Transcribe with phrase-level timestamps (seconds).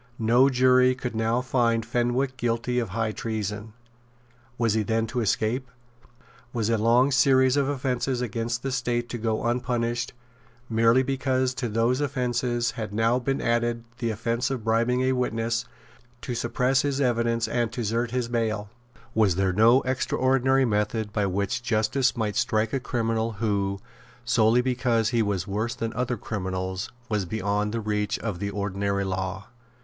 [0.17, 3.73] No jury could now find Fenwick guilty of high treason.
[4.57, 5.69] Was he then to escape?
[6.53, 10.13] Was a long series of offences against the State to go unpunished
[10.67, 15.65] merely because to those offences had now been added the offence of bribing a witness
[16.21, 18.71] to suppress his evidence and to desert his bail?
[19.13, 23.79] Was there no extraordinary method by which justice might strike a criminal who,
[24.25, 29.03] solely because he was worse than other criminals, was beyond the reach of the ordinary
[29.03, 29.45] law?